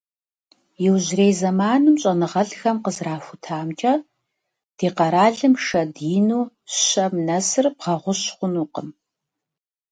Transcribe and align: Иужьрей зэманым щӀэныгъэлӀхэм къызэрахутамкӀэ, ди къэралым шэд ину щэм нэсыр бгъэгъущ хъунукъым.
Иужьрей 0.85 1.33
зэманым 1.39 1.95
щӀэныгъэлӀхэм 2.01 2.77
къызэрахутамкӀэ, 2.83 3.93
ди 4.77 4.87
къэралым 4.97 5.53
шэд 5.65 5.93
ину 6.17 6.41
щэм 6.83 7.13
нэсыр 7.27 7.65
бгъэгъущ 7.75 8.21
хъунукъым. 8.35 8.89